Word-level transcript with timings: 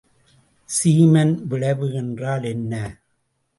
சீமன் 0.69 1.33
விளைவு 1.43 1.93
என்றால் 1.93 2.43
என்ன? 2.43 2.73